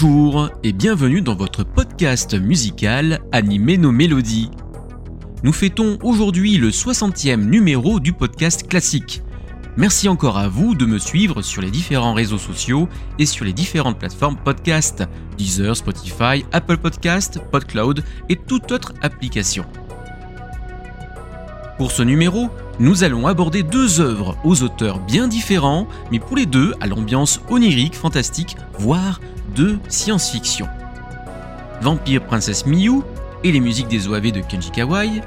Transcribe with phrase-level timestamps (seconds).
[0.00, 4.48] Bonjour et bienvenue dans votre podcast musical Animer nos mélodies.
[5.42, 9.22] Nous fêtons aujourd'hui le 60e numéro du podcast classique.
[9.76, 12.88] Merci encore à vous de me suivre sur les différents réseaux sociaux
[13.18, 15.02] et sur les différentes plateformes podcast,
[15.36, 19.64] Deezer, Spotify, Apple Podcast, PodCloud et toute autre application.
[21.76, 26.46] Pour ce numéro, nous allons aborder deux œuvres aux auteurs bien différents, mais pour les
[26.46, 29.18] deux à l'ambiance onirique, fantastique, voire
[29.88, 30.68] science-fiction.
[31.80, 33.02] Vampire Princess Miyu
[33.44, 35.22] et les musiques des OAV de Kenji Kawai,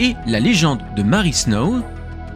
[0.00, 1.80] et La légende de Mary Snow,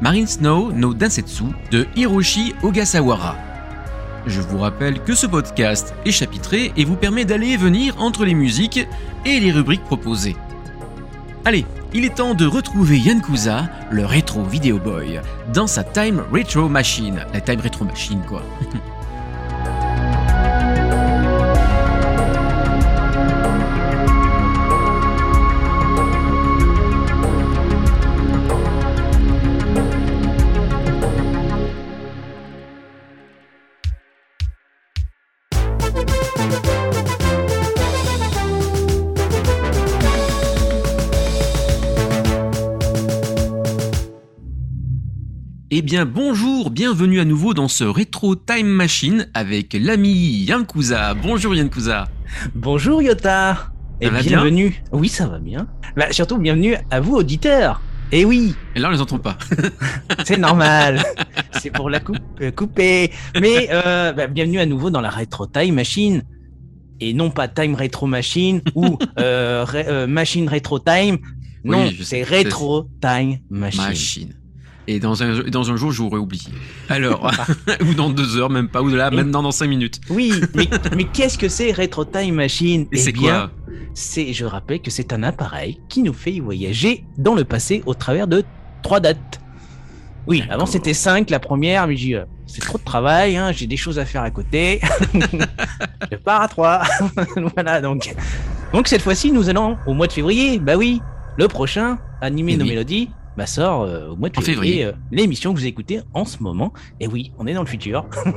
[0.01, 3.37] Marine Snow no Densetsu de Hiroshi Ogasawara.
[4.27, 8.25] Je vous rappelle que ce podcast est chapitré et vous permet d'aller et venir entre
[8.25, 8.87] les musiques
[9.25, 10.37] et les rubriques proposées.
[11.45, 15.21] Allez, il est temps de retrouver Yankuza, le rétro Video Boy,
[15.53, 17.25] dans sa Time Retro Machine.
[17.33, 18.43] La Time Retro Machine, quoi.
[45.77, 50.13] Eh bien bonjour, bienvenue à nouveau dans ce rétro time machine avec l'ami
[50.45, 51.15] Yankuza.
[51.15, 52.07] Bonjour Yankuza.
[52.55, 53.71] Bonjour Yota.
[54.01, 54.81] Et va bienvenue.
[54.93, 55.67] oui, ça va bien.
[55.97, 57.81] Bah, surtout bienvenue à vous auditeurs.
[58.13, 59.37] Et oui, Et là on les entend pas.
[60.25, 61.03] c'est normal.
[61.61, 63.11] c'est pour la coupe, euh, couper.
[63.41, 66.23] Mais euh, bah, bienvenue à nouveau dans la Retro Time Machine.
[67.01, 71.19] Et non pas Time Retro Machine ou euh, ré- euh, Machine Retro Time.
[71.65, 73.83] Non, Oui, c'est Retro Time Machine.
[73.83, 74.35] Machine.
[74.87, 76.45] Et dans un, dans un jour j'aurais oublié.
[76.89, 77.31] Alors,
[77.89, 80.01] ou dans deux heures même pas, ou là Et- maintenant dans cinq minutes.
[80.11, 82.83] Oui, mais, mais qu'est-ce que c'est Retro Time Machine?
[82.83, 83.51] Et Eh c'est quoi?
[83.95, 87.95] c'est, je rappelle que c'est un appareil qui nous fait voyager dans le passé au
[87.95, 88.45] travers de
[88.83, 89.41] trois dates.
[90.27, 93.53] Oui, avant c'était cinq la première, mais j'ai dit, euh, c'est trop de travail, hein,
[93.53, 94.81] j'ai des choses à faire à côté.
[96.11, 96.83] je pars à trois.
[97.55, 98.15] voilà, donc.
[98.73, 100.59] Donc cette fois-ci, nous allons au mois de février.
[100.59, 101.01] Bah oui,
[101.39, 102.71] le prochain, Animer Eh nos oui.
[102.71, 106.43] mélodies, bah sort euh, au mois de février, euh, l'émission que vous écoutez en ce
[106.43, 106.73] moment.
[107.01, 108.07] Et oui, on est dans le futur.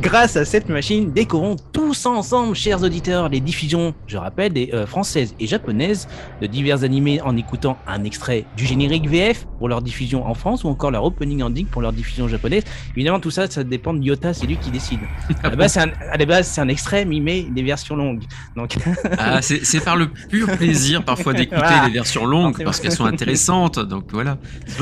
[0.00, 4.86] Grâce à cette machine, découvrons tous ensemble, chers auditeurs, les diffusions, je rappelle, des euh,
[4.86, 6.08] françaises et japonaises
[6.40, 10.64] de divers animés en écoutant un extrait du générique VF pour leur diffusion en France
[10.64, 12.64] ou encore leur opening ending pour leur diffusion japonaise.
[12.96, 15.00] Évidemment, tout ça, ça dépend de Yota, c'est lui qui décide.
[15.42, 17.62] À la base, c'est un, à la base, c'est un extrait, mais il met des
[17.62, 18.22] versions longues.
[18.56, 18.76] Donc,
[19.18, 21.86] Ah, c'est c'est par le pur plaisir parfois d'écouter Voilà.
[21.86, 23.78] les versions longues parce qu'elles sont intéressantes.
[23.78, 24.38] Donc voilà.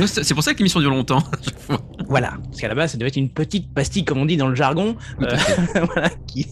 [0.06, 1.22] C'est pour ça- que l'émission dure longtemps.
[2.08, 2.34] voilà.
[2.44, 4.54] Parce qu'à la base, ça devait être une petite pastille, comme on dit dans le
[4.54, 4.96] jargon.
[5.22, 5.36] Euh,
[5.94, 6.46] voilà, qui...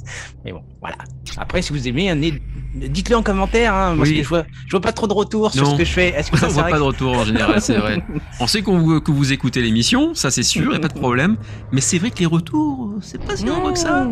[0.45, 0.97] Mais bon, voilà.
[1.37, 2.41] Après, si vous aimez,
[2.75, 4.17] dites-le en commentaire, hein, parce Oui.
[4.19, 6.09] que je vois, je vois pas trop de retours sur ce que je fais.
[6.09, 8.03] Est-ce que ça On voit pas de retour en général, c'est vrai.
[8.41, 10.99] On sait qu'on vous- que vous écoutez l'émission, ça c'est sûr, y a pas de
[10.99, 11.37] problème.
[11.73, 14.09] Mais c'est vrai que les retours, c'est pas si nombreux que ça.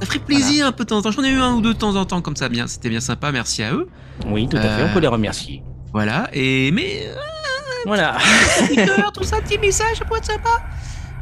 [0.00, 1.10] Ça ferait plaisir un peu de temps en temps.
[1.10, 2.66] J'en ai eu un ou deux de temps en temps comme ça, bien.
[2.66, 3.88] C'était bien sympa, merci à eux.
[4.28, 4.86] Oui, tout à fait, Euh.
[4.90, 5.62] on peut les remercier.
[5.96, 6.28] Voilà.
[6.34, 7.08] Et mais
[7.86, 8.18] Voilà.
[8.68, 10.50] petit cœur, tout ça, petit message, ça pourrait être sympa.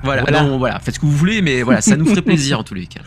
[0.03, 0.23] Voilà.
[0.23, 0.43] Voilà.
[0.43, 0.81] Non, voilà.
[0.81, 3.01] Faites ce que vous voulez, mais voilà, ça nous ferait plaisir en tous les cas.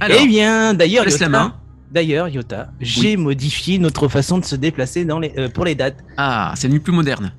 [0.00, 1.54] Alors, eh bien, d'ailleurs, laisse la Yota, main.
[1.90, 5.98] d'ailleurs, Yota, j'ai modifié notre façon de se déplacer dans les, euh, pour les dates.
[6.16, 7.34] Ah, c'est devenu plus moderne.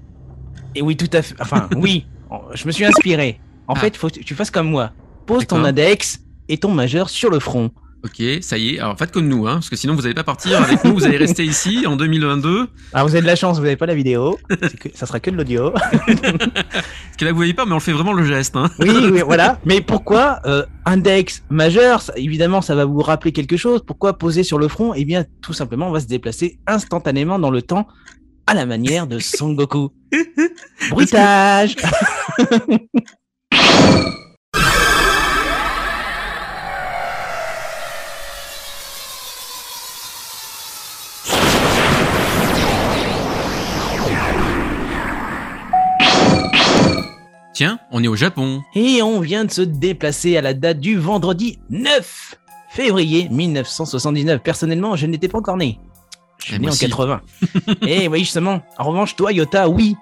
[0.75, 1.33] Et oui, tout à fait.
[1.39, 2.05] Enfin, oui,
[2.53, 3.39] je me suis inspiré.
[3.67, 3.79] En Ah.
[3.79, 4.91] fait, faut que tu fasses comme moi.
[5.25, 6.19] Pose ton index
[6.49, 7.71] et ton majeur sur le front.
[8.05, 8.79] Ok, ça y est.
[8.79, 10.93] Alors faites comme nous, hein, parce que sinon vous n'allez pas partir avec nous.
[10.93, 12.67] Vous allez rester ici en 2022.
[12.93, 14.37] Alors, vous avez de la chance, vous n'avez pas la vidéo.
[14.79, 15.71] Que- ça sera que de l'audio.
[16.05, 18.55] Parce que là vous voyez pas, mais on fait vraiment le geste.
[18.57, 18.69] Hein.
[18.79, 19.59] Oui, oui, voilà.
[19.65, 23.81] Mais pourquoi euh, index majeur ça- Évidemment, ça va vous rappeler quelque chose.
[23.85, 24.93] Pourquoi poser sur le front?
[24.93, 27.87] Eh bien, tout simplement, on va se déplacer instantanément dans le temps
[28.45, 29.89] à la manière de Son Goku.
[30.91, 31.75] Bruitage
[47.55, 48.63] Tiens, on est au Japon.
[48.75, 52.35] Et on vient de se déplacer à la date du vendredi 9
[52.69, 54.41] février 1979.
[54.41, 55.79] Personnellement, je n'étais pas encore né.
[56.39, 56.85] Je suis Eh, né moi en si.
[56.85, 57.21] 80.
[57.87, 58.61] Et oui, justement.
[58.77, 59.95] En revanche, toi, Yota, oui,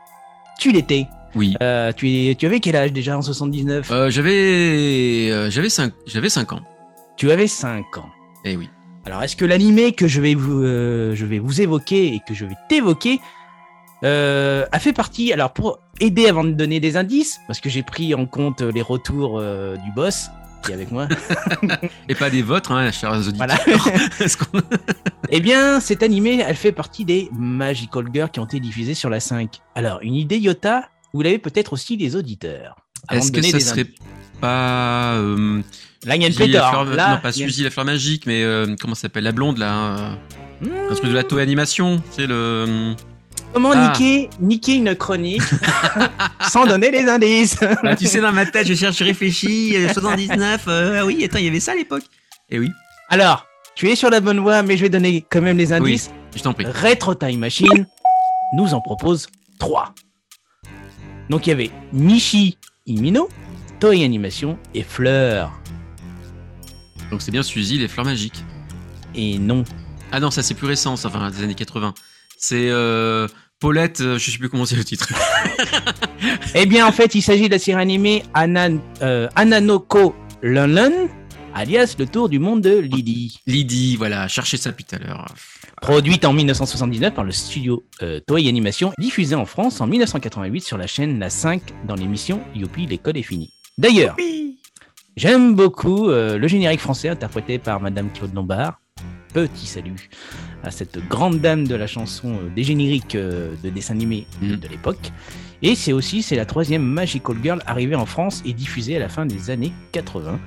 [0.59, 1.05] tu l'étais.
[1.35, 1.55] Oui.
[1.61, 6.53] Euh, tu, avais quel âge déjà en 79 Euh, j'avais euh, j'avais 5 j'avais 5
[6.53, 6.61] ans.
[7.17, 8.09] Tu avais 5 ans.
[8.45, 8.67] Eh oui.
[9.05, 12.33] Alors, est-ce que l'animé que je vais vous, euh, je vais vous évoquer et que
[12.33, 13.19] je vais t'évoquer
[14.03, 17.83] euh, a fait partie, alors pour aider avant de donner des indices, parce que j'ai
[17.83, 20.27] pris en compte les retours euh, du boss
[20.63, 21.09] qui est avec moi,
[22.09, 23.47] Et pas des vôtres, hein, chers auditeurs.
[23.47, 23.59] voilà.
[25.29, 29.09] Eh bien, cet animé, elle fait partie des Magical Girls qui ont été diffusées sur
[29.09, 29.49] la 5.
[29.75, 32.75] Alors, une idée, Yota, vous l'avez peut-être aussi les auditeurs.
[33.11, 33.95] Est-ce que ça des serait indices.
[34.39, 35.61] pas euh,
[36.05, 39.23] la fleur- Là, non pas a- Suzy la fleur magique, mais euh, comment ça s'appelle?
[39.25, 40.15] La blonde là, euh,
[40.61, 42.93] Hmm, un truc de la Toei Animation, c'est le.
[43.53, 43.89] Comment Ah.
[43.91, 45.41] niquer, niquer une chronique
[46.49, 49.93] sans donner les indices Ah, tu sais dans ma tête, je cherche, je réfléchis, euh,
[49.93, 52.03] 79, euh, ah oui, attends, il y avait ça à l'époque.
[52.49, 52.69] Eh oui,
[53.09, 53.45] Alors,
[53.75, 56.11] tu es sur la bonne voie, mais je vais donner quand même les indices.
[56.35, 56.65] je t'en prie.
[56.65, 57.85] Retro Time Machine
[58.55, 59.27] nous en propose
[59.59, 59.93] trois.
[61.29, 63.29] Donc il y avait Michi Imino,
[63.79, 65.51] Toei Animation et Fleur.
[67.11, 68.43] Donc c'est bien Suzy les fleurs magiques.
[69.15, 69.63] Et non.
[70.11, 71.93] Ah non, ça c'est plus récent, ça, enfin des années 80.
[72.37, 73.27] C'est euh,
[73.63, 75.07] Paulette, euh, je sais plus comment c'est le titre.
[76.55, 80.91] Eh bien, en fait, il s'agit de la série animée Anan, euh, Ananoko Lunlun,
[81.53, 83.39] alias Le Tour du Monde de Lydie.
[83.47, 85.25] Lydie, voilà, cherchez ça depuis tout à l'heure.
[85.81, 90.77] Produite en 1979 par le studio euh, Toei Animation, diffusée en France en 1988 sur
[90.77, 93.53] la chaîne La 5 dans l'émission Youpi, l'école est finie.
[93.77, 94.17] D'ailleurs,
[95.15, 98.81] j'aime beaucoup euh, le générique français interprété par Madame Claude Lombard.
[99.33, 100.09] Petit salut
[100.63, 104.57] à cette grande dame de la chanson euh, des génériques euh, de dessins animés Mhm.
[104.57, 105.11] de l'époque.
[105.61, 109.09] Et c'est aussi c'est la troisième Magical Girl arrivée en France et diffusée à la
[109.09, 110.39] fin des années 80.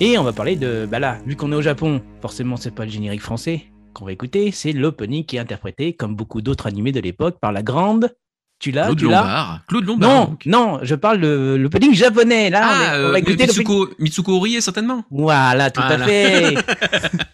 [0.00, 2.84] Et on va parler de bah là, vu qu'on est au Japon, forcément c'est pas
[2.84, 6.92] le générique français qu'on va écouter, c'est l'opening qui est interprété comme beaucoup d'autres animés
[6.92, 8.10] de l'époque par la grande.
[8.58, 9.60] Tu l'as, Claude tu Lombard.
[9.68, 10.10] Claude Lombard.
[10.10, 10.46] Non, donc.
[10.46, 12.60] non, je parle de l'opening japonais là.
[12.60, 15.04] on Ah, va- on va euh, Mitsuko, Mitsuko Orie, certainement.
[15.10, 16.54] Voilà, tout à fait.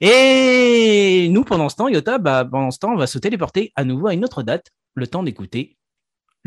[0.00, 3.84] Et nous, pendant ce temps, Yota, bah, pendant ce temps, on va se téléporter à
[3.84, 5.76] nouveau à une autre date, le temps d'écouter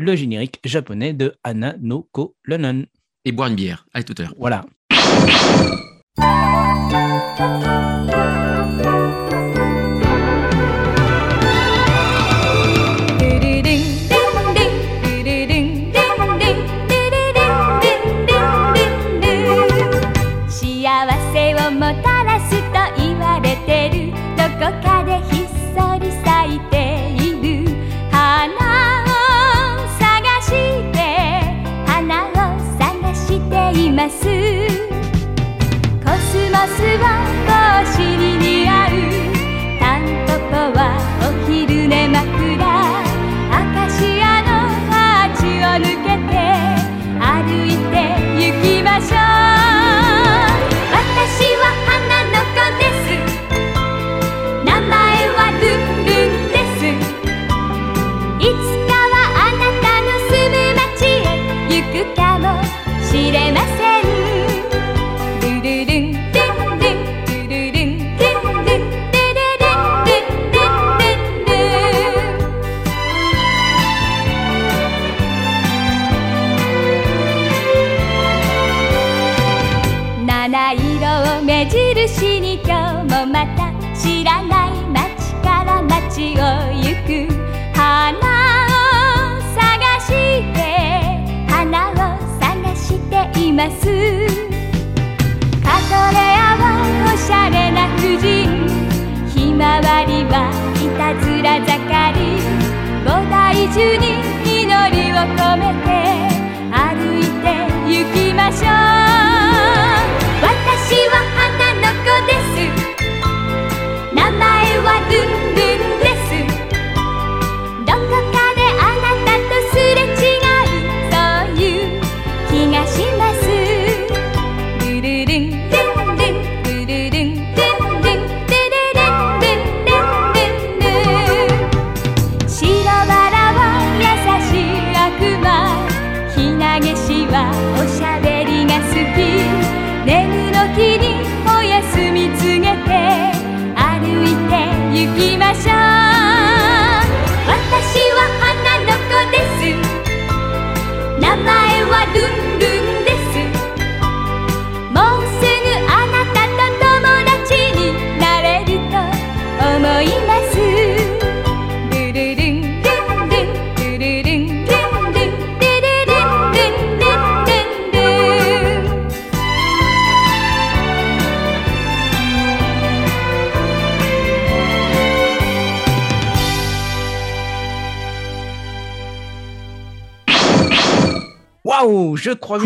[0.00, 2.86] le générique japonais de Anna no Ko Lennon.
[3.26, 3.86] Et boire une bière.
[3.92, 4.34] Allez, tout à l'heure.
[4.38, 4.64] Voilà.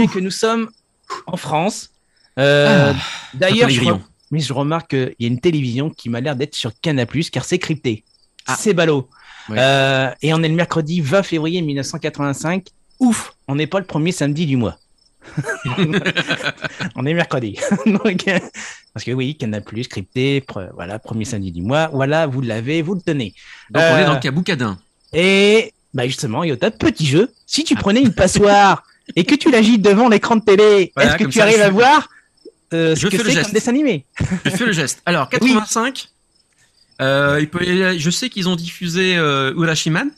[0.08, 0.70] Que nous sommes
[1.26, 1.90] en France.
[2.38, 3.00] Euh, Ah,
[3.34, 3.96] D'ailleurs, je, grillons.
[3.98, 7.06] re- mais je remarque qu'il y a une télévision qui m'a l'air d'être sur Canal+,
[7.30, 8.04] car c'est crypté.
[8.46, 8.56] Ah.
[8.58, 9.08] C'est ballot.
[9.48, 9.56] Ouais.
[9.58, 12.66] Euh, et on est le mercredi 20 février 1985.
[13.00, 14.78] Ouf, on n'est pas le premier samedi du mois.
[16.96, 17.58] on est mercredi.
[17.86, 18.38] Donc, euh,
[18.92, 21.88] parce que oui, Canal+, crypté, pre- voilà, premier samedi du mois.
[21.92, 23.34] Voilà, vous l'avez, vous le tenez.
[23.70, 24.78] Donc on est Euh, dans le caboucadin.
[25.12, 27.32] Et bah justement, Yota, petit jeu.
[27.46, 28.84] Si tu prenais une passoire
[29.16, 31.70] et que tu l'agites devant l'écran de télé, Voilà, est-ce que tu ça, arrives à
[31.70, 32.08] voir
[32.72, 33.44] euh, ce je que fais le c'est geste.
[33.46, 34.04] comme dessin animé
[34.44, 35.02] Je fais le geste.
[35.06, 36.08] Alors 85.
[37.00, 40.10] Euh, il peut- je sais qu'ils ont diffusé euh, Urashiman.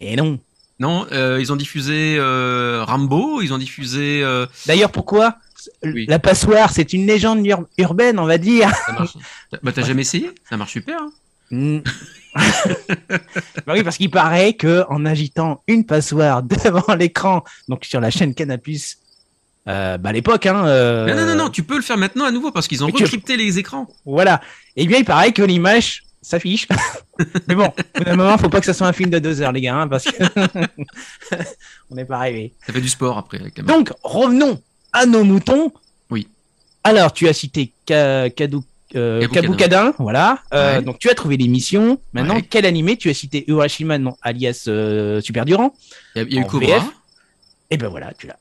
[0.00, 0.38] Et non.
[0.80, 3.40] Non, euh, ils ont diffusé Rambo.
[3.42, 4.24] Ils ont diffusé.
[4.66, 5.36] D'ailleurs, pourquoi
[5.84, 6.06] Oui.
[6.08, 8.70] La passoire, c'est une légende ur- urbaine, on va dire.
[8.86, 9.14] ça marche.
[9.62, 10.30] bah t'as jamais essayé?
[10.48, 11.00] Ça marche super.
[11.00, 11.12] hein.
[11.50, 11.78] Mm.
[13.66, 18.10] bah oui, parce qu'il paraît que en agitant une passoire devant l'écran, donc sur la
[18.10, 18.98] chaîne Canapus,
[19.68, 20.66] euh, bah à l'époque, hein.
[20.66, 22.86] euh, Non, non, non, non, tu peux le faire maintenant à nouveau parce qu'ils ont
[22.86, 23.88] Mais tu- recrypté les écrans.
[24.04, 24.40] Voilà.
[24.76, 26.66] Et bien, il paraît que l'image s'affiche.
[27.48, 29.40] Mais bon, au bout d'un moment, faut pas que ça soit un film de deux
[29.40, 30.24] heures, les gars, hein, parce que
[31.90, 32.52] on n'est pas arrivé.
[32.66, 33.72] Ça fait du sport après avec la main.
[33.72, 34.60] Donc, revenons
[34.92, 35.72] à nos moutons.
[36.10, 36.28] Oui.
[36.82, 39.26] Alors, tu as cité Ka- Kadou, euh,
[39.98, 40.38] voilà.
[40.52, 40.82] Euh, Ouais.
[40.82, 42.00] Donc, tu as trouvé l'émission.
[42.12, 42.42] Maintenant, Ouais.
[42.48, 43.44] quel animé Tu as cité?
[43.48, 45.74] Urashima, non, alias euh, Super Durand.
[46.14, 46.84] Il y a, il y a eu Cobra.
[47.70, 48.36] Et ben voilà, tu l'as.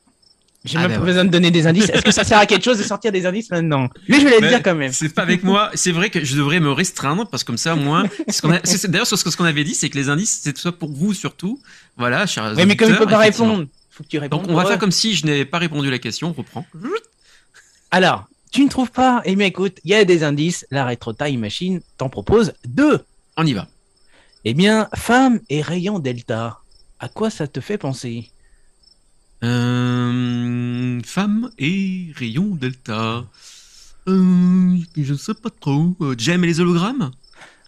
[0.66, 1.90] J'ai Ah même ben pas besoin de donner des indices.
[1.90, 3.90] Est-ce que ça sert à quelque chose de sortir des indices maintenant?
[4.08, 4.94] Mais je vais le dire quand même.
[4.94, 5.72] C'est pas avec moi.
[5.74, 9.08] C'est vrai que je devrais me restreindre parce que comme ça, au moins, ce d'ailleurs,
[9.08, 11.60] c'est ce qu'on avait dit, c'est que les indices, c'est soit pour vous surtout.
[11.98, 14.44] Voilà, chers Oui, mais comme il peut pas répondre, faut que tu répondes.
[14.44, 16.30] Donc, on va faire comme si je n'avais pas répondu à la question.
[16.30, 16.66] On reprend.
[17.92, 20.66] Alors, tu ne trouves pas Eh bien, écoute, il y a des indices.
[20.72, 23.00] La Retro Time Machine t'en propose deux.
[23.36, 23.68] On y va.
[24.46, 26.60] Eh bien, femme et rayon delta.
[27.00, 28.30] À quoi ça te fait penser?
[29.44, 33.26] Euh, femme et rayon delta.
[34.08, 35.96] Euh, je sais pas trop.
[36.02, 37.12] Euh, et les hologrammes?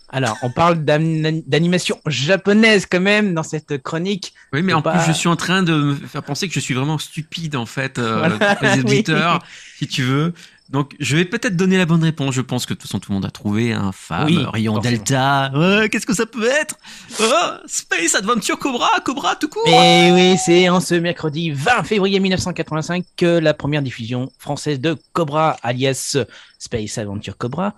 [0.10, 4.34] Alors, on parle d'animation japonaise quand même dans cette chronique.
[4.54, 6.60] Oui, mais en pas- plus, je suis en train de me faire penser que je
[6.60, 8.94] suis vraiment stupide, en fait, euh, Voilà, les oui.
[8.94, 9.44] auditeurs,
[9.78, 10.34] si tu veux.
[10.70, 12.34] Donc, je vais peut-être donner la bonne réponse.
[12.34, 14.80] Je pense que de toute façon, tout le monde a trouvé un femme, Oui, rayon
[14.80, 15.52] delta.
[15.92, 16.76] Qu'est-ce que ça peut être?
[17.20, 19.68] Oh, Space Adventure Cobra, Cobra tout court.
[19.68, 24.98] Et oui, c'est en ce mercredi 20 février 1985 que la première diffusion française de
[25.14, 26.18] Cobra, alias
[26.58, 27.76] Space Adventure Cobra,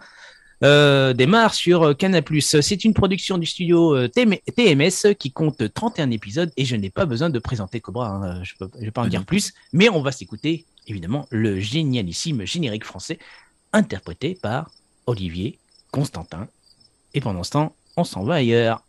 [0.63, 2.23] euh, démarre sur Canal+.
[2.41, 6.89] C'est une production du studio euh, TM- TMS qui compte 31 épisodes et je n'ai
[6.89, 10.01] pas besoin de présenter Cobra, hein, je ne vais pas en dire plus, mais on
[10.01, 13.19] va s'écouter évidemment le génialissime générique français
[13.73, 14.71] interprété par
[15.05, 15.59] Olivier
[15.91, 16.47] Constantin.
[17.13, 18.83] Et pendant ce temps, on s'en va ailleurs.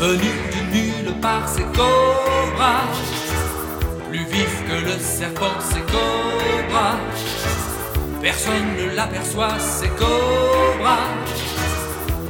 [0.00, 2.82] Venu de nulle part, c'est Cobra.
[4.08, 6.98] Plus vif que le serpent, c'est Cobra.
[8.20, 10.98] Personne ne l'aperçoit, c'est Cobra.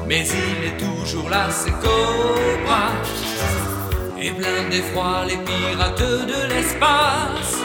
[0.08, 2.92] Mais il est toujours là, c'est Cobra.
[4.20, 7.56] Et plein d'effroi, les pirates de l'espace.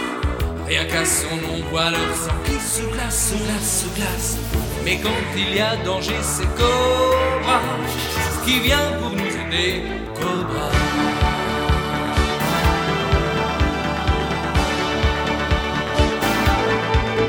[0.68, 4.38] Rien qu'à son nom, voit leur sang qui se glace, se glace, se glace.
[4.84, 7.62] Mais quand il y a danger, c'est Cobra
[8.46, 9.84] qui vient pour nous aider.
[10.16, 10.70] Cobra.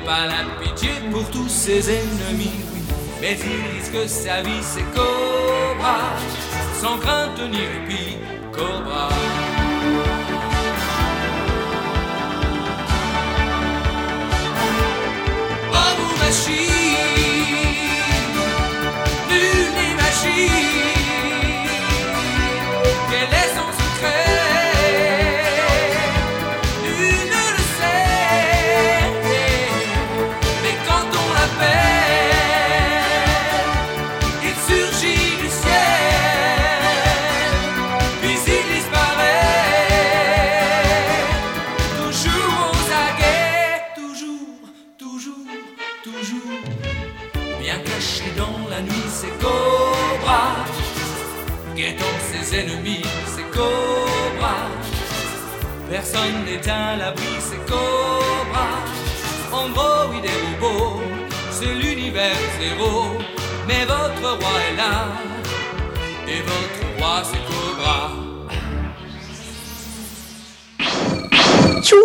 [0.07, 2.59] Pas la pitié pour tous ses ennemis.
[3.19, 5.97] Mais il risque sa vie, c'est Cobra,
[6.81, 8.17] sans crainte ni répit.
[8.53, 9.09] Cobra.
[15.99, 16.76] Ou machine,
[56.17, 58.67] Personne à l'abri, c'est Cobra.
[59.53, 61.01] En gros, il est robot,
[61.51, 63.03] c'est l'univers zéro.
[63.67, 65.09] Mais votre roi est là,
[66.27, 68.11] et votre roi c'est Cobra.
[71.83, 71.95] Tchou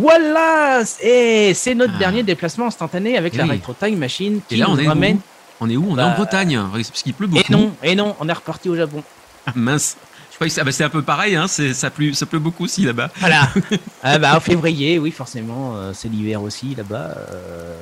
[0.00, 1.98] Voilà Et c'est notre Ah.
[1.98, 3.50] dernier déplacement instantané avec la oui.
[3.52, 5.16] Retro Time Machine Et qui là, on nous est ramène.
[5.16, 5.20] où
[5.60, 7.42] On est où On est Bah, en Bretagne, hein, parce qu'il pleut beaucoup.
[7.46, 9.02] Et non, et non, on est reparti au Japon.
[9.46, 9.96] Ah, mince.
[10.42, 13.10] Ah bah, c'est un peu pareil, hein, ça, pleut, ça pleut beaucoup aussi là-bas.
[13.16, 13.50] Voilà.
[14.02, 17.14] ah bah, en février, oui, forcément, euh, c'est l'hiver aussi là-bas.
[17.30, 17.76] Euh,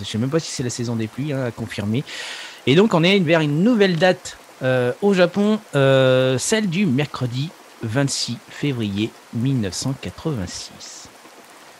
[0.00, 2.02] je sais même pas si c'est la saison des pluies, hein, à confirmer.
[2.66, 7.50] Et donc, on est vers une nouvelle date euh, au Japon, celle du mercredi
[7.82, 11.08] 26 février 1986.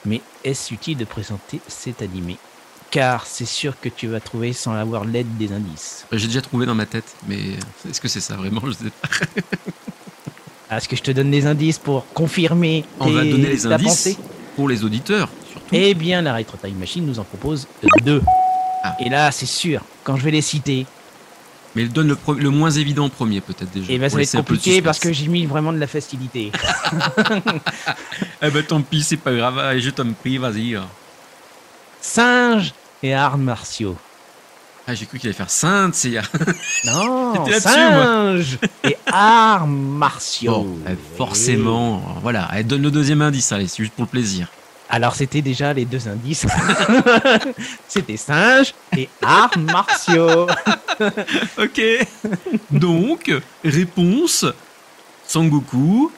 [0.05, 2.37] Mais est-ce utile de présenter cet animé?
[2.91, 6.07] Car c'est sûr que tu vas trouver sans avoir l'aide des indices.
[6.13, 7.39] J'ai déjà trouvé dans ma tête, mais
[7.89, 8.63] est-ce que c'est ça vraiment?
[8.65, 9.09] Je sais pas.
[10.71, 13.67] Ah, Est-ce que je te donne des indices pour confirmer On va tes- donner les
[13.67, 14.17] indices pensée?
[14.55, 15.67] pour les auditeurs, surtout.
[15.75, 17.67] Eh bien, la Retro Time Machine nous en propose
[18.03, 18.23] deux.
[18.83, 18.95] Ah.
[19.01, 20.87] Et là, c'est sûr, quand je vais les citer,
[21.75, 23.93] Mais il donne le, pro- le moins évident en premier, peut-être déjà.
[23.93, 26.53] eh ben, ça va être compliqué parce que j'ai mis vraiment de la facilité.
[28.43, 29.59] Eh ben tant pis, c'est pas grave.
[29.59, 30.79] Allez, je t'en prie, vas-y.
[32.01, 32.73] Singes
[33.07, 33.97] et arts martiaux.
[34.89, 36.13] Ah, j'ai cru qu'il allait faire Sainte, c'est.
[36.85, 40.63] Non, singes et arts martiaux.
[40.63, 42.03] Bon, eh, forcément.
[42.23, 44.47] Voilà, elle donne le deuxième indice, allez, c'est juste pour le plaisir.
[44.89, 46.47] Alors, c'était déjà les deux indices.
[47.89, 50.47] c'était singes et arts martiaux.
[51.59, 51.83] Ok.
[52.71, 53.31] Donc,
[53.65, 54.47] réponse
[55.27, 56.11] Sangoku,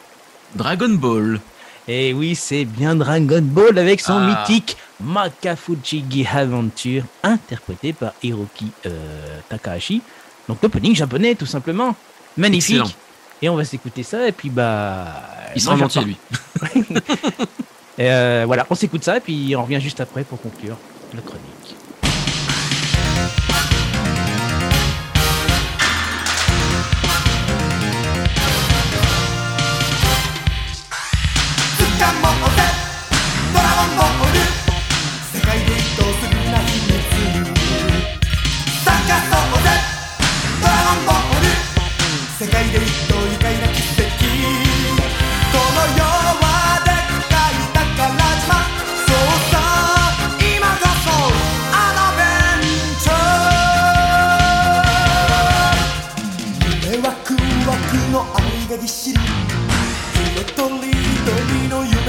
[0.55, 1.40] Dragon Ball.
[1.88, 4.44] Et oui, c'est bien Dragon Ball avec son Ah.
[4.46, 10.03] mythique Makafuchigi Adventure, interprété par Hiroki euh, Takahashi.
[10.49, 11.95] Donc l'opening japonais, tout simplement.
[12.37, 12.77] Magnifique.
[12.77, 12.95] Excellent.
[13.41, 15.07] Et on va s'écouter ça, et puis bah...
[15.55, 16.03] Il sera j'attends.
[16.03, 16.17] lui.
[17.99, 20.77] Et, euh, voilà, on s'écoute ça, et puis on revient juste après pour conclure
[21.15, 21.58] la chronique.「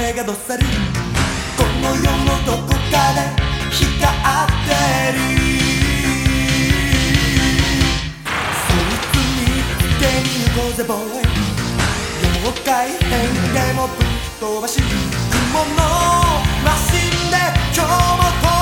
[0.09, 0.65] りの夢がどっさり。
[1.57, 2.09] この世の
[2.45, 3.21] どこかで
[3.71, 4.71] 光って
[5.13, 5.19] る。
[8.65, 9.39] そいつに
[9.99, 11.21] 手けに行こうぜボーイ。
[12.41, 12.97] 妖怪変
[13.53, 14.07] でもぶっ
[14.39, 14.81] 飛ばし。
[14.81, 15.81] 雲の
[16.63, 17.35] マシンで
[17.75, 18.58] 今日も飛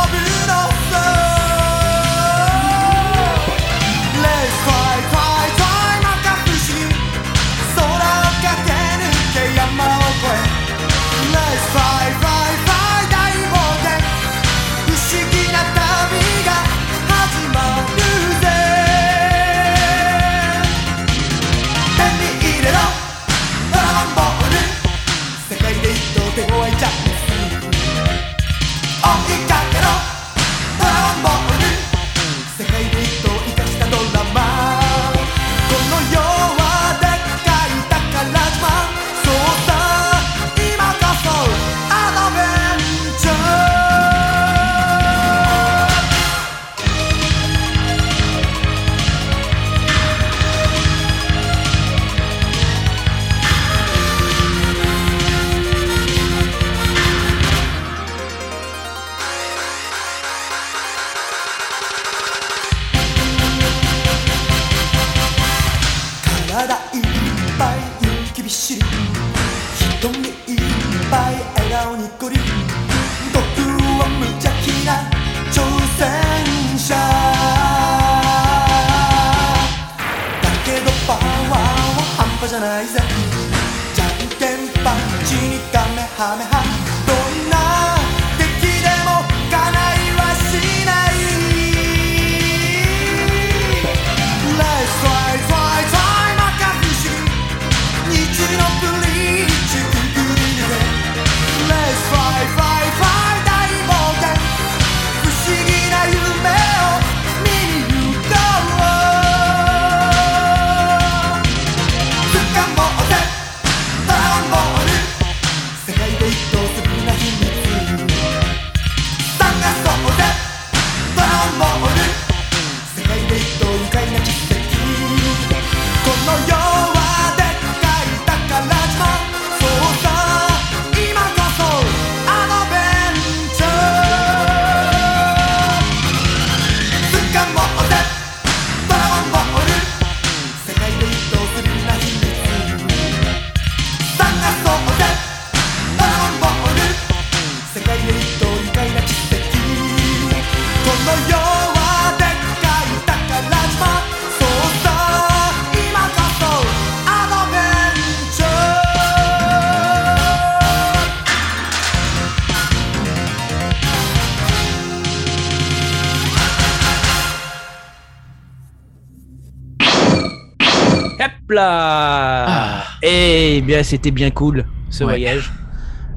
[173.84, 175.12] C'était bien cool ce Ouais.
[175.12, 175.52] voyage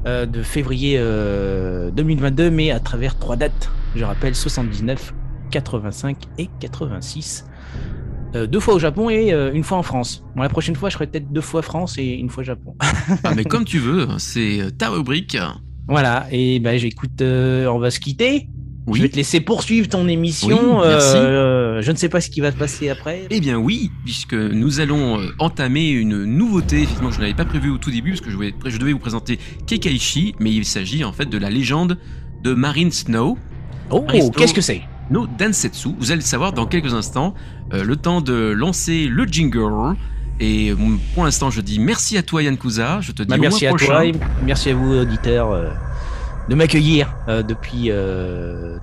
[0.07, 3.69] euh, de février euh, 2022, mais à travers trois dates.
[3.95, 5.13] Je rappelle 79,
[5.51, 7.45] 85 et 86.
[8.33, 10.23] Euh, deux fois au Japon et euh, une fois en France.
[10.35, 12.75] Bon, la prochaine fois, je ferai peut-être deux fois France et une fois Japon.
[13.25, 15.37] Ah, mais comme tu veux, c'est ta rubrique.
[15.89, 18.47] voilà, et ben j'écoute, euh, on va se quitter.
[18.87, 19.09] Je vais Oui.
[19.09, 20.79] te laisser poursuivre ton émission.
[20.81, 21.17] Oui, merci.
[21.81, 23.25] Je ne sais pas ce qui va se passer après.
[23.29, 27.45] Eh bien oui, puisque nous allons euh, entamer une nouveauté, effectivement que je n'avais pas
[27.45, 30.65] prévu au tout début, parce que je, voulais- je devais vous présenter Keikaishi, mais il
[30.65, 31.97] s'agit en fait de la légende
[32.43, 33.37] de Marine Snow,
[33.89, 34.05] Oh,
[34.37, 34.81] qu'est-ce que c'est?
[35.09, 35.89] no Densetsu.
[35.99, 37.33] Vous allez le savoir dans quelques instants,
[37.73, 39.95] euh, le temps de lancer le jingle.
[40.39, 40.75] Et euh,
[41.13, 43.73] pour l'instant, je dis merci à toi Yann je te dis Bah, au merci mois
[43.73, 43.91] à prochain.
[43.93, 44.13] toi et
[44.45, 45.69] merci à vous auditeurs euh,
[46.49, 47.91] de m'accueillir euh, depuis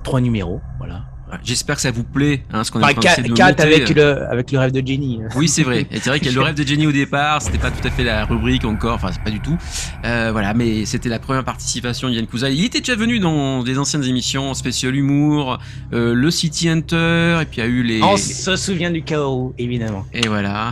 [0.05, 0.61] trois numéros.
[0.79, 1.08] Voilà.
[1.43, 4.31] J'espère que ça vous plaît, hein, ce qu'on est Enfin, en train de avec le
[4.31, 5.21] avec le rêve de Jenny.
[5.37, 5.87] Oui, c'est vrai.
[5.91, 7.87] Et c'est vrai qu'il y a le rêve de Jenny au départ, c'était pas tout
[7.87, 9.57] à fait la rubrique encore, enfin c'est pas du tout.
[10.05, 12.27] Euh, voilà, mais c'était la première participation de Yann.
[12.51, 15.59] Il était déjà venu dans des anciennes émissions, spécial humour,
[15.93, 18.03] euh, le City Hunter, et puis il y a eu les.
[18.03, 20.07] On se souvient du chaos, évidemment.
[20.13, 20.71] Et voilà.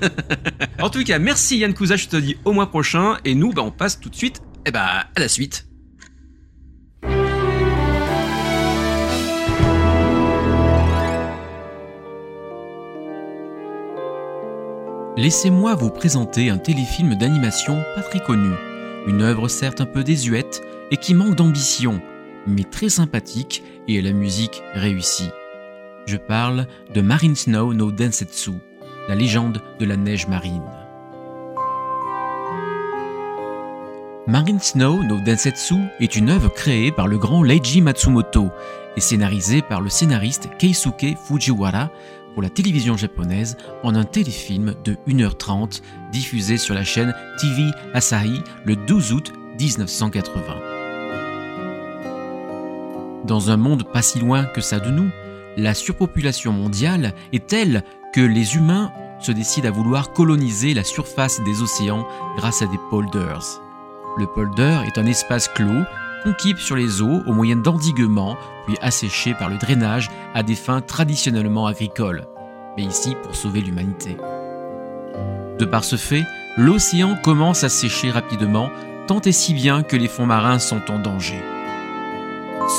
[0.80, 3.62] en tout cas, merci Yann Kuza, je te dis au mois prochain, et nous, bah,
[3.62, 5.66] on passe tout de suite, eh bah, à la suite.
[15.14, 18.48] Laissez-moi vous présenter un téléfilm d'animation pas très connu.
[19.06, 22.00] Une œuvre certes un peu désuète et qui manque d'ambition,
[22.46, 25.28] mais très sympathique et la musique réussie.
[26.06, 28.52] Je parle de Marine Snow no Densetsu,
[29.06, 30.62] la légende de la neige marine.
[34.26, 38.48] Marine Snow no Densetsu est une œuvre créée par le grand Leiji Matsumoto
[38.96, 41.90] et scénarisée par le scénariste Keisuke Fujiwara
[42.32, 48.42] pour la télévision japonaise en un téléfilm de 1h30 diffusé sur la chaîne TV Asahi
[48.64, 50.42] le 12 août 1980.
[53.24, 55.10] Dans un monde pas si loin que ça de nous,
[55.56, 61.40] la surpopulation mondiale est telle que les humains se décident à vouloir coloniser la surface
[61.44, 63.60] des océans grâce à des polders.
[64.18, 65.84] Le polder est un espace clos
[66.22, 70.80] conquis sur les eaux au moyen d'endiguements, puis asséché par le drainage à des fins
[70.80, 72.26] traditionnellement agricoles,
[72.76, 74.16] mais ici pour sauver l'humanité.
[75.58, 76.24] De par ce fait,
[76.56, 78.70] l'océan commence à sécher rapidement,
[79.06, 81.40] tant et si bien que les fonds marins sont en danger.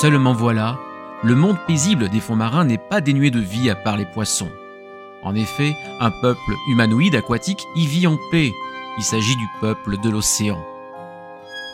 [0.01, 0.77] Seulement voilà,
[1.23, 4.51] le monde paisible des fonds marins n'est pas dénué de vie à part les poissons.
[5.23, 8.51] En effet, un peuple humanoïde aquatique y vit en paix.
[8.97, 10.61] Il s'agit du peuple de l'océan.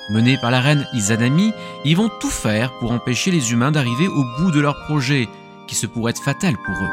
[0.09, 1.53] Menés par la reine Izanami,
[1.85, 5.29] ils vont tout faire pour empêcher les humains d'arriver au bout de leur projet,
[5.67, 6.89] qui se pourrait être fatal pour eux.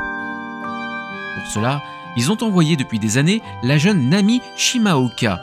[1.37, 1.83] Pour cela,
[2.17, 5.41] ils ont envoyé depuis des années la jeune Nami Shimaoka,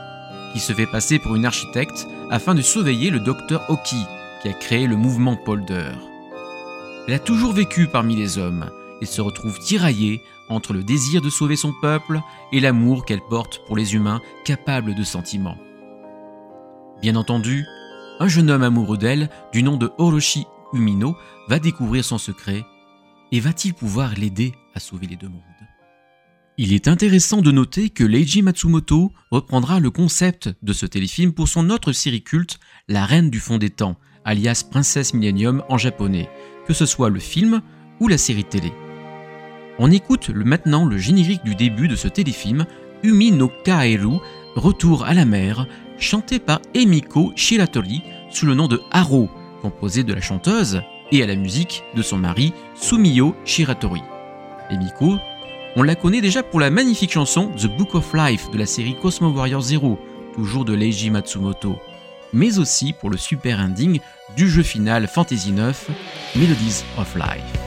[0.53, 4.05] qui se fait passer pour une architecte afin de surveiller le docteur Oki,
[4.41, 5.91] qui a créé le mouvement Polder.
[7.07, 8.69] Elle a toujours vécu parmi les hommes
[9.01, 13.61] et se retrouve tiraillée entre le désir de sauver son peuple et l'amour qu'elle porte
[13.65, 15.57] pour les humains capables de sentiments.
[17.03, 17.65] Bien entendu,
[18.21, 21.17] un jeune homme amoureux d'elle, du nom de Orochi Umino,
[21.49, 22.63] va découvrir son secret
[23.33, 25.41] et va-t-il pouvoir l'aider à sauver les deux mondes?
[26.57, 31.49] Il est intéressant de noter que Leiji Matsumoto reprendra le concept de ce téléfilm pour
[31.49, 36.29] son autre série culte, La Reine du Fond des Temps, alias Princesse Millennium en japonais,
[36.65, 37.61] que ce soit le film
[37.99, 38.71] ou la série télé.
[39.77, 42.65] On écoute maintenant le générique du début de ce téléfilm,
[43.03, 44.19] Umi no Kaeru,
[44.55, 45.67] Retour à la mer,
[46.03, 49.29] chanté par Emiko Shiratori sous le nom de Haro,
[49.61, 54.03] composé de la chanteuse et à la musique de son mari Sumiyo Shiratori.
[54.69, 55.15] Emiko,
[55.75, 58.95] on la connaît déjà pour la magnifique chanson The Book of Life de la série
[58.95, 59.97] Cosmo Warrior Zero,
[60.35, 61.77] toujours de Leiji Matsumoto,
[62.33, 63.99] mais aussi pour le super ending
[64.35, 65.89] du jeu final Fantasy 9,
[66.35, 67.62] Melodies of Life.「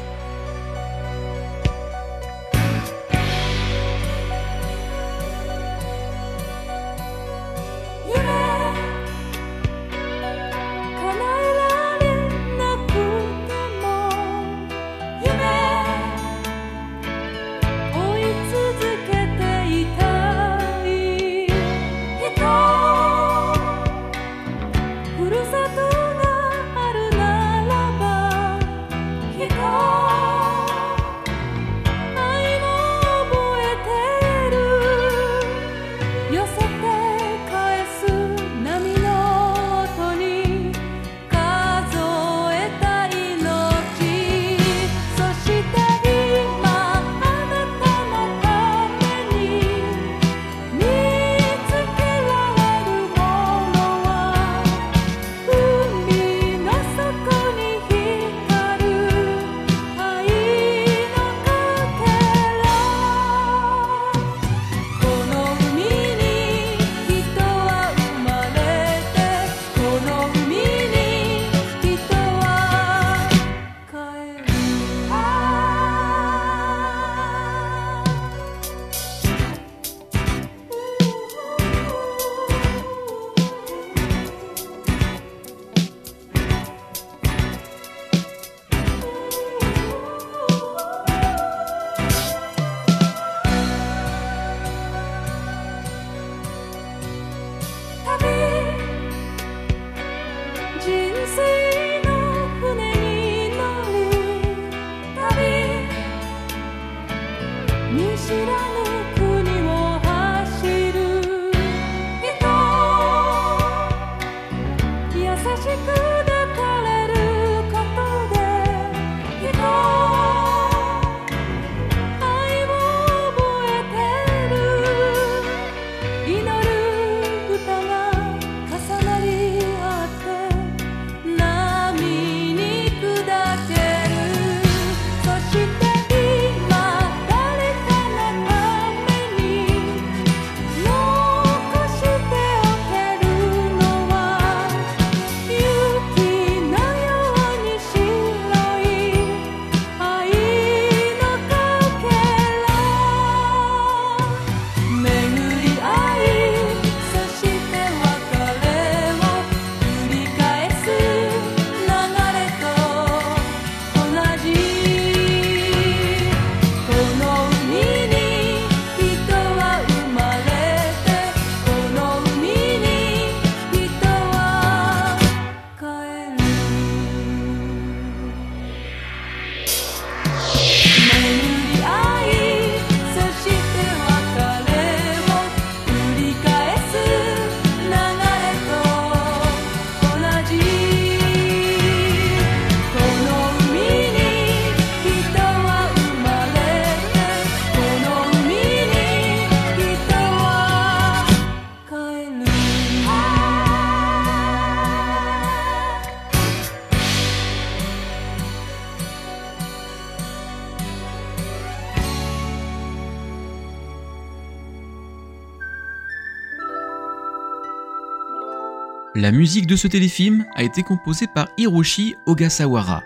[219.37, 223.03] musique de ce téléfilm a été composée par Hiroshi Ogasawara.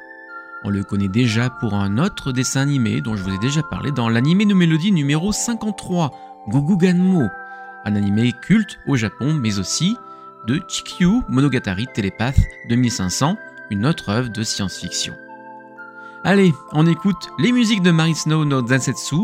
[0.63, 3.91] On le connaît déjà pour un autre dessin animé dont je vous ai déjà parlé
[3.91, 7.27] dans l'animé de mélodie numéro 53, Guguganmo,
[7.85, 9.97] un animé culte au Japon mais aussi
[10.47, 12.39] de Chikyu Monogatari Telepath
[12.69, 13.37] 2500,
[13.71, 15.15] une autre œuvre de science-fiction.
[16.23, 19.17] Allez, on écoute les musiques de Marisno no Densetsu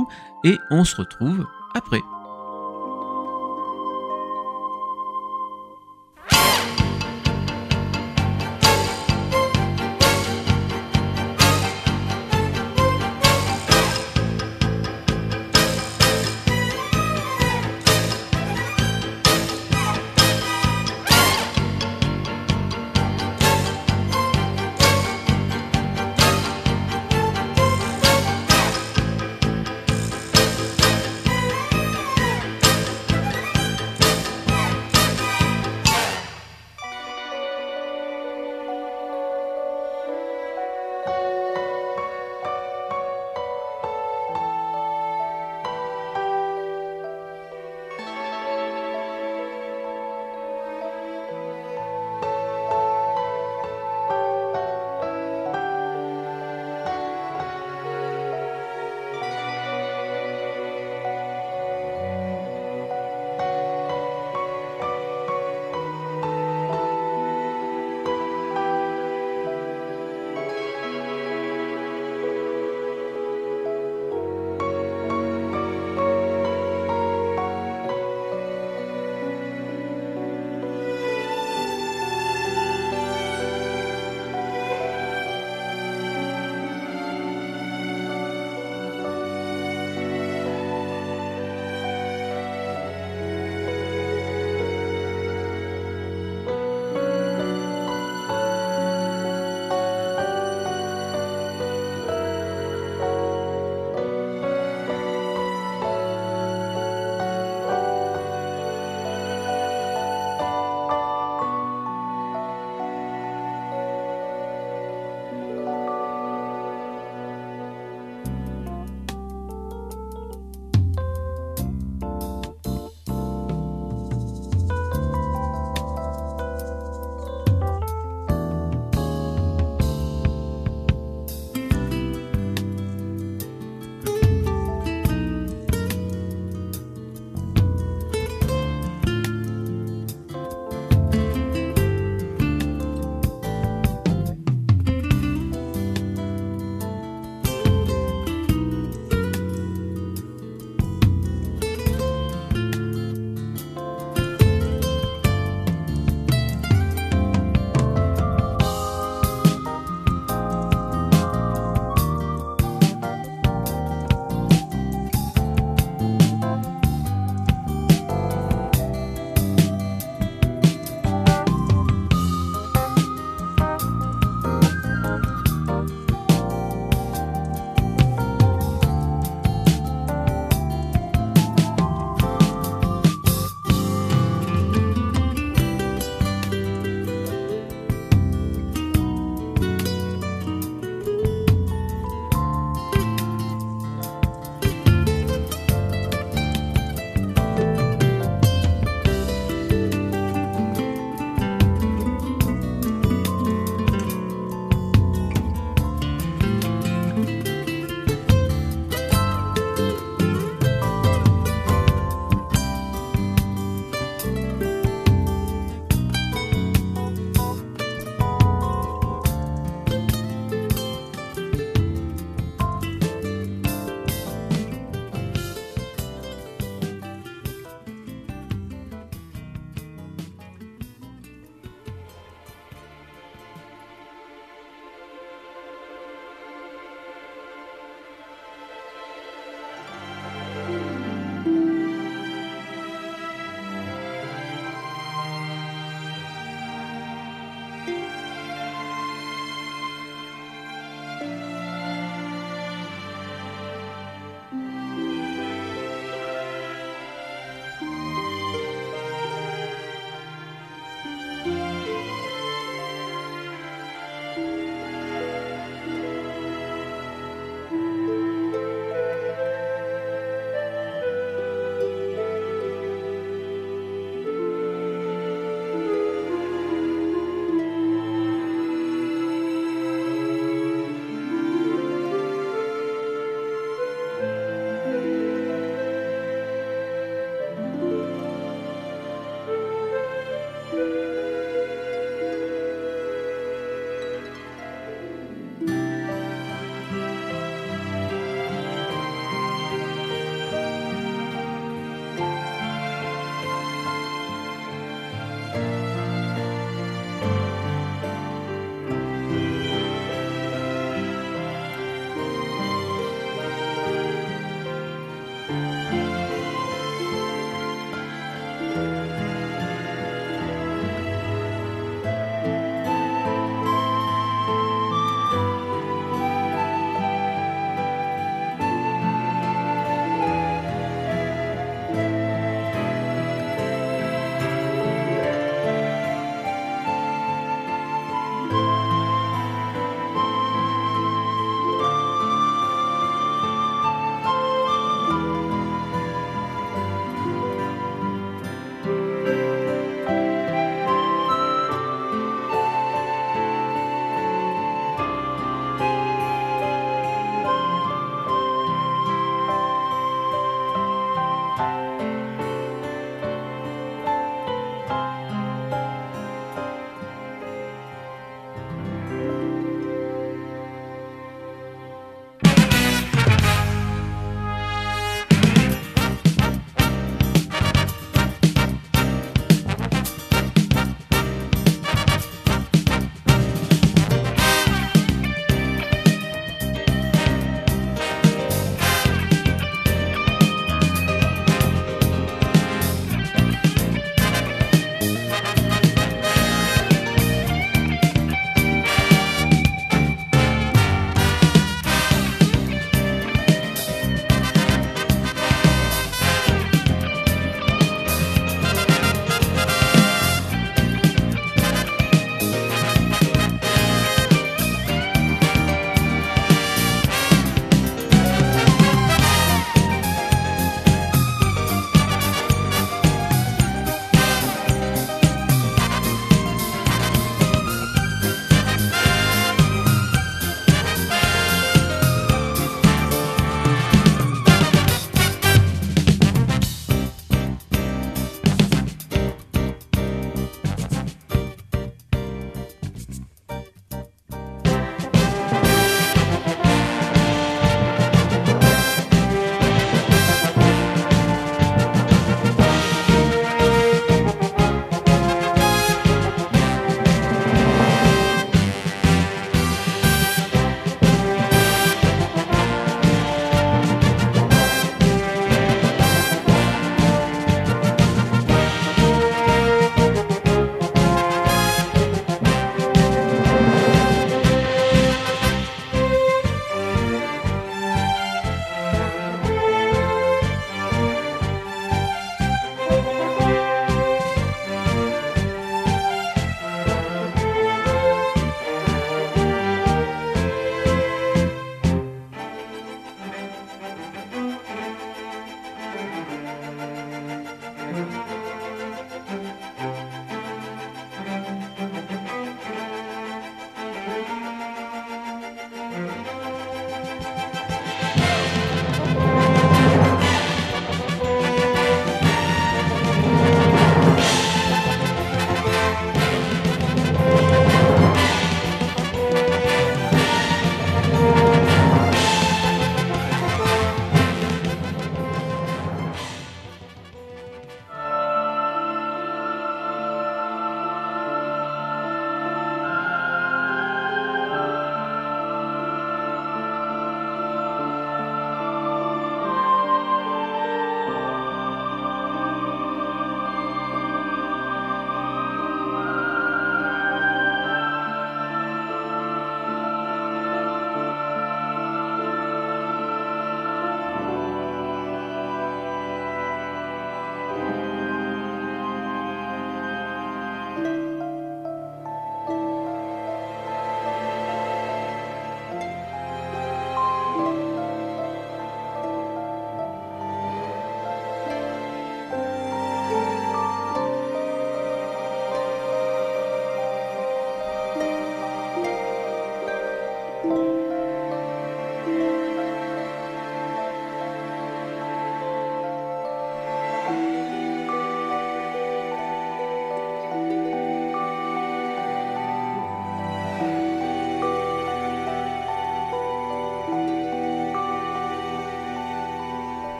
[0.45, 2.01] et on se retrouve après.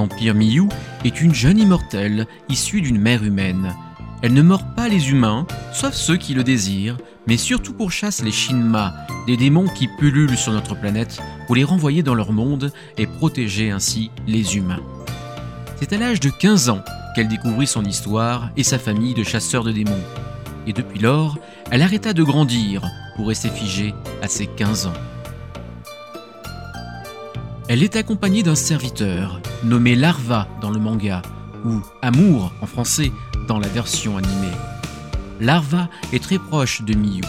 [0.00, 0.66] Vampire Miyu
[1.04, 3.76] est une jeune immortelle issue d'une mère humaine.
[4.22, 6.96] Elle ne mord pas les humains, sauf ceux qui le désirent,
[7.26, 8.94] mais surtout pourchasse les Shinma,
[9.26, 13.70] des démons qui pullulent sur notre planète pour les renvoyer dans leur monde et protéger
[13.72, 14.80] ainsi les humains.
[15.78, 16.82] C'est à l'âge de 15 ans
[17.14, 20.06] qu'elle découvrit son histoire et sa famille de chasseurs de démons.
[20.66, 21.36] Et depuis lors,
[21.70, 24.94] elle arrêta de grandir pour rester figée à ses 15 ans.
[27.68, 31.22] Elle est accompagnée d'un serviteur, nommé Larva dans le manga,
[31.64, 33.12] ou Amour en français
[33.48, 34.56] dans la version animée.
[35.40, 37.22] Larva est très proche de Miyu.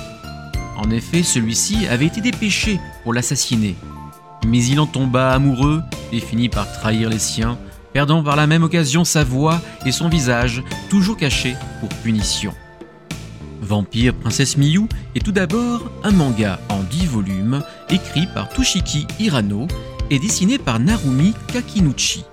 [0.77, 3.75] En effet, celui-ci avait été dépêché pour l'assassiner.
[4.47, 7.57] Mais il en tomba amoureux et finit par trahir les siens,
[7.93, 12.53] perdant par la même occasion sa voix et son visage, toujours cachés pour punition.
[13.61, 19.67] Vampire Princesse Miyu est tout d'abord un manga en 10 volumes écrit par Toshiki Hirano
[20.11, 22.25] et dessiné par Narumi Kakinuchi.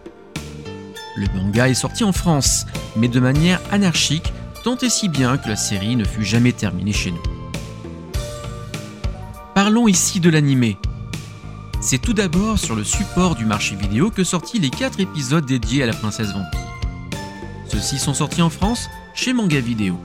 [1.16, 2.66] Le manga est sorti en France,
[2.96, 4.32] mais de manière anarchique,
[4.64, 7.22] tant et si bien que la série ne fut jamais terminée chez nous.
[9.54, 10.76] Parlons ici de l'animé.
[11.80, 15.84] C'est tout d'abord sur le support du marché vidéo que sortit les 4 épisodes dédiés
[15.84, 16.60] à la princesse vampire.
[17.68, 19.96] Ceux-ci sont sortis en France chez Manga Vidéo.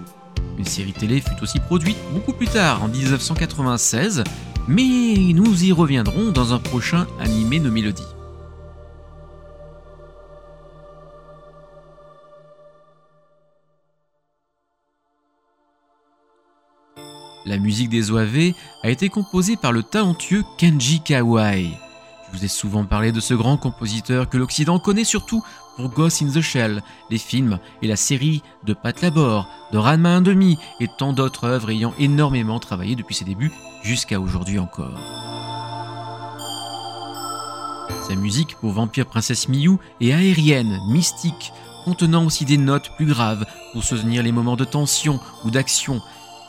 [0.60, 4.24] Une série télé fut aussi produite beaucoup plus tard, en 1996,
[4.68, 8.04] mais nous y reviendrons dans un prochain animé nos mélodies.
[17.46, 18.54] La musique des OAV
[18.84, 21.78] a été composée par le talentueux Kenji Kawai.
[22.26, 25.44] Je vous ai souvent parlé de ce grand compositeur que l'Occident connaît surtout
[25.76, 30.20] pour Ghost in the Shell, les films et la série de Pat Labor, de Ranma
[30.20, 33.52] 1,5 et tant d'autres œuvres ayant énormément travaillé depuis ses débuts
[33.84, 35.00] jusqu'à aujourd'hui encore.
[38.08, 41.54] Sa musique pour Vampire Princesse Miyu est aérienne, mystique,
[41.86, 46.02] contenant aussi des notes plus graves pour soutenir les moments de tension ou d'action.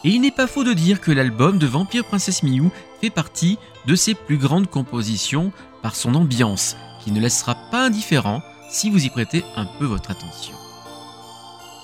[0.05, 2.71] Et il n'est pas faux de dire que l'album de Vampire Princesse Miyu
[3.01, 5.53] fait partie de ses plus grandes compositions
[5.83, 8.43] par son ambiance, qui ne laissera pas indifférent
[8.75, 10.57] si vous y prêtez un peu votre attention.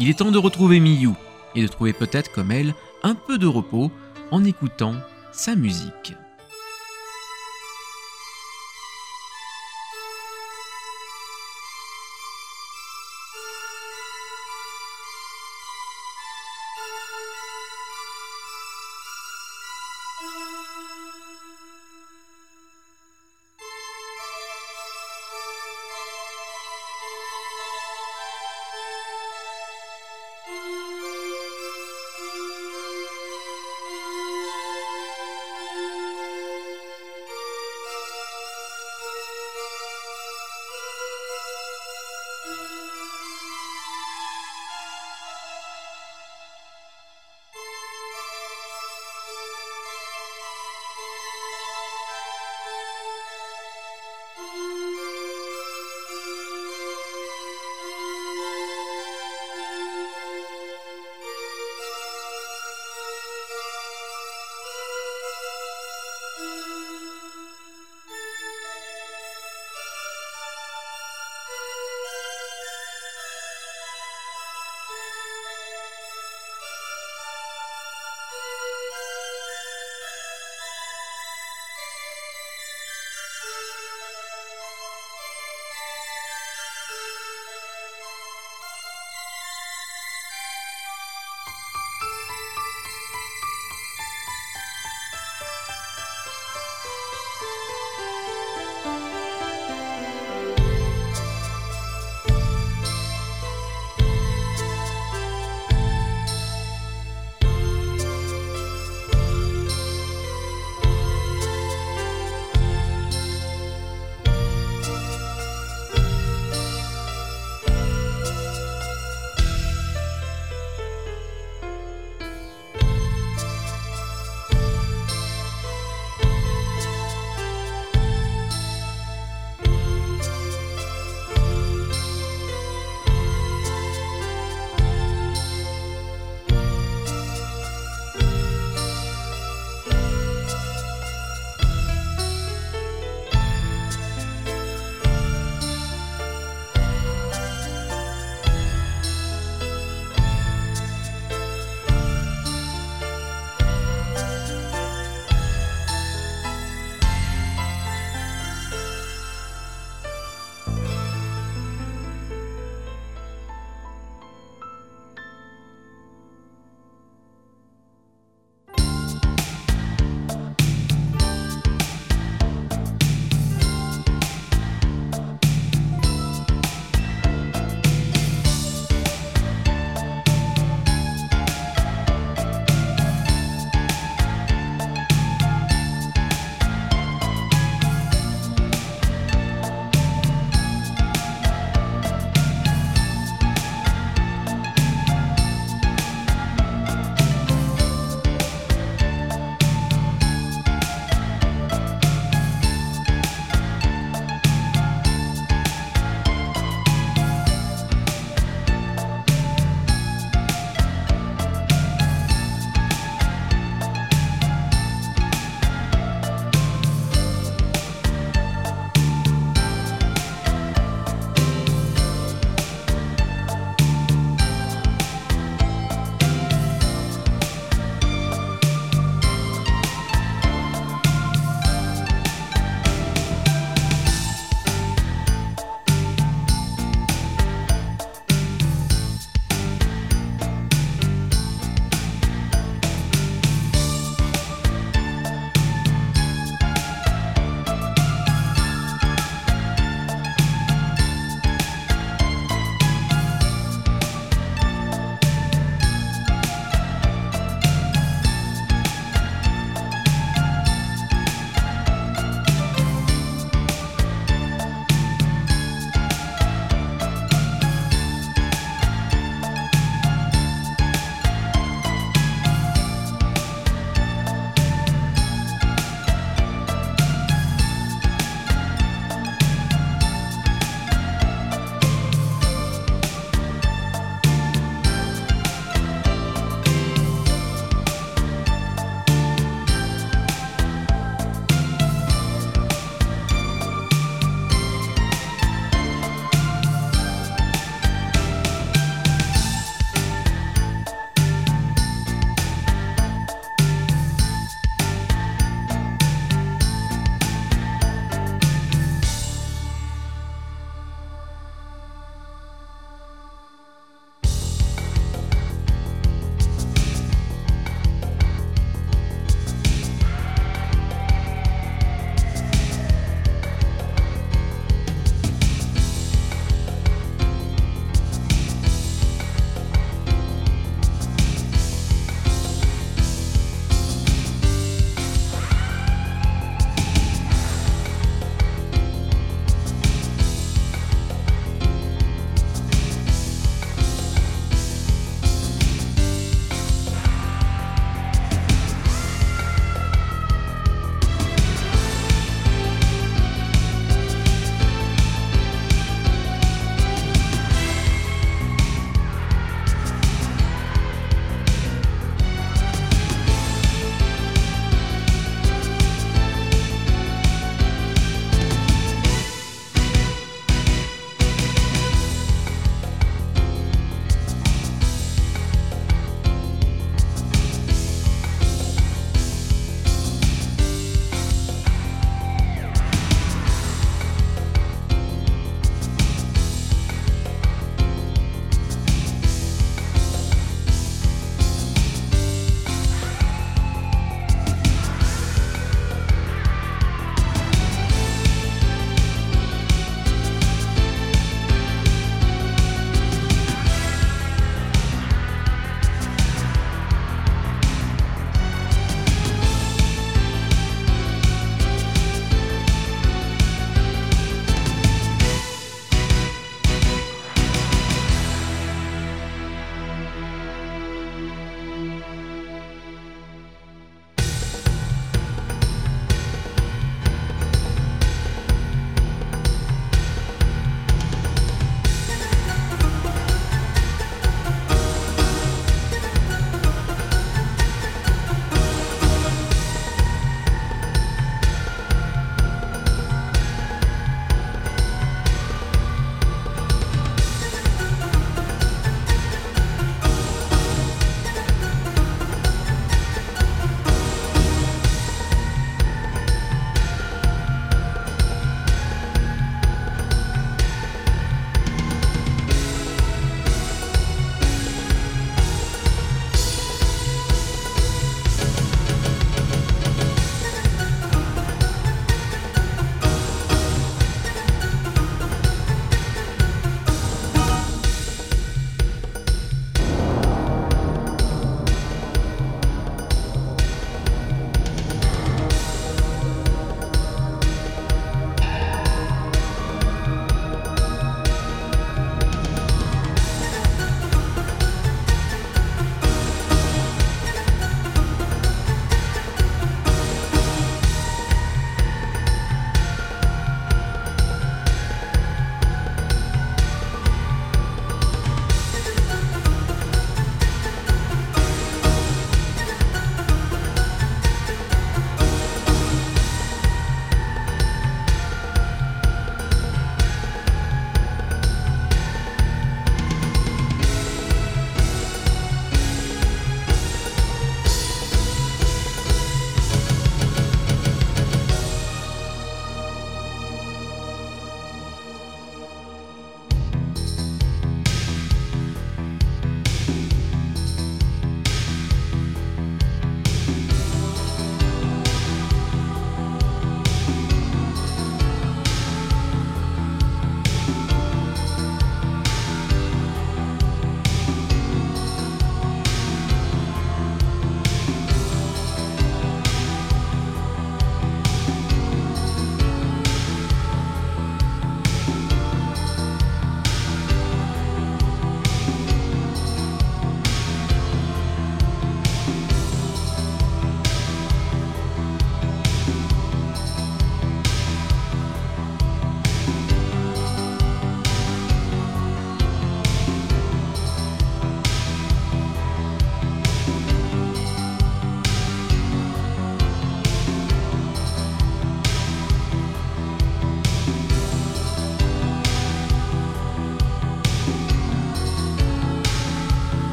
[0.00, 1.12] Il est temps de retrouver Miyu
[1.54, 2.74] et de trouver peut-être comme elle
[3.04, 3.92] un peu de repos
[4.32, 4.96] en écoutant
[5.30, 6.21] sa musique.「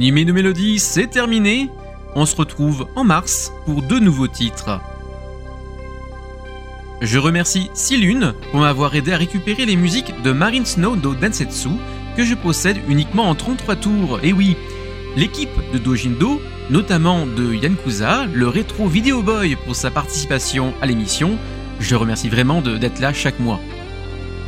[0.00, 1.68] Animé de mélodie, c'est terminé.
[2.14, 4.80] On se retrouve en mars pour deux nouveaux titres.
[7.02, 11.68] Je remercie Silune pour m'avoir aidé à récupérer les musiques de Marine Snow do Densetsu
[12.16, 14.20] que je possède uniquement en 33 tours.
[14.22, 14.56] Et oui,
[15.18, 16.40] l'équipe de Dojindo,
[16.70, 21.36] notamment de Yankuza, le rétro Video Boy pour sa participation à l'émission,
[21.78, 23.60] je remercie vraiment d'être là chaque mois.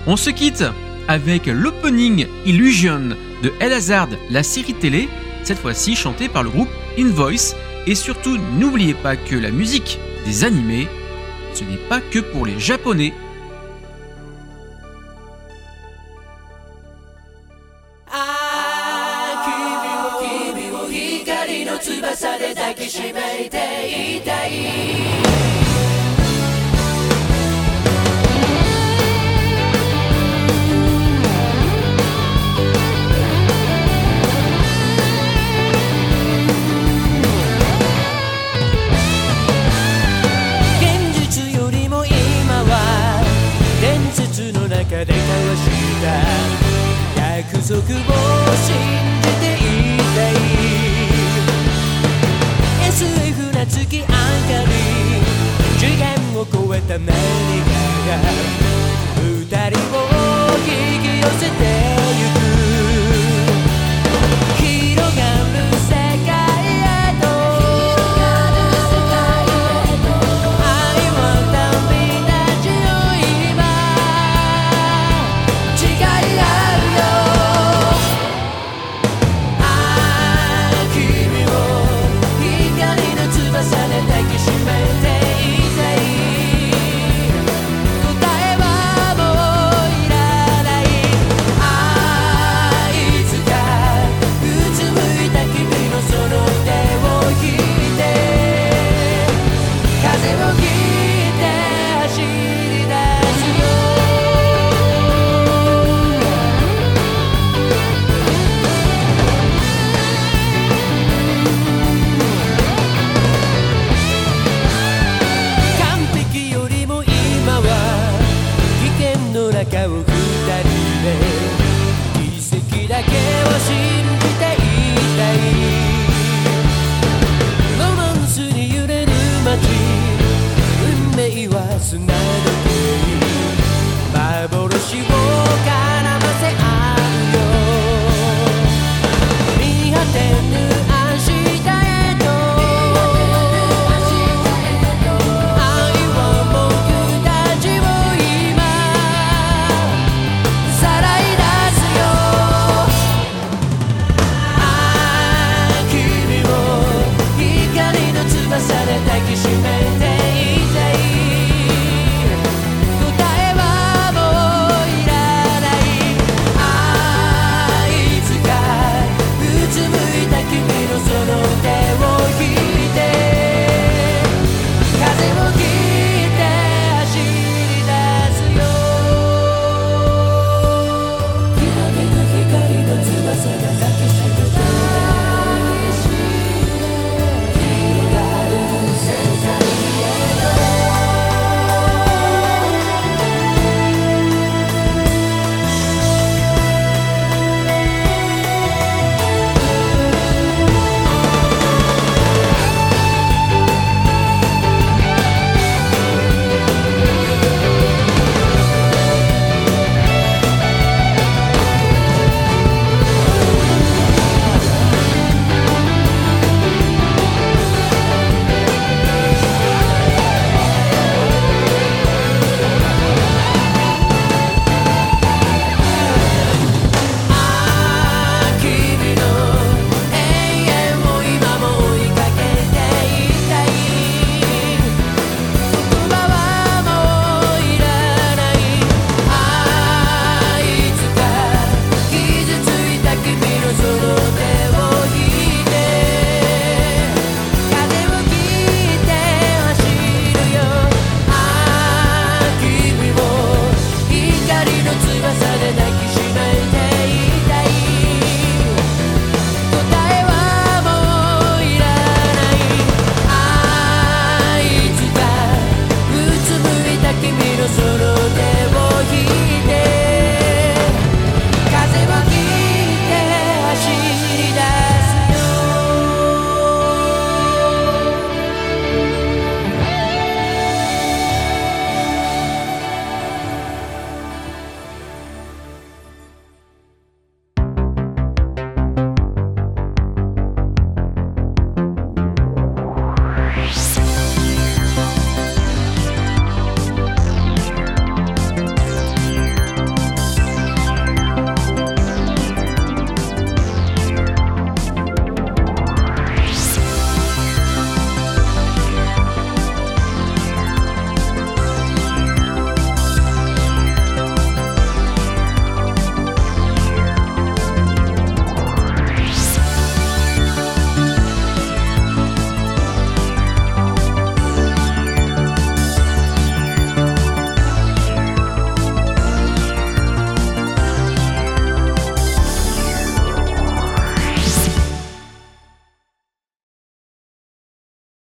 [0.06, 0.64] On se quitte
[1.08, 3.10] avec l'opening Illusion
[3.42, 5.10] de El Hazard, la série télé,
[5.44, 7.54] cette fois-ci chantée par le groupe Invoice.
[7.86, 10.88] Et surtout, n'oubliez pas que la musique des animés,
[11.54, 13.12] ce n'est pas que pour les japonais.